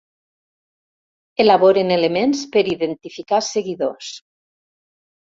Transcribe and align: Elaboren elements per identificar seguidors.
Elaboren 1.45 1.95
elements 1.97 2.43
per 2.57 2.65
identificar 2.75 3.45
seguidors. 3.53 4.13